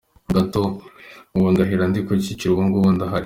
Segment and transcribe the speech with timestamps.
[0.33, 0.63] gato!
[1.35, 3.19] Ubu ndahari, ndi Kicukiro ubu ngubu, ndahari".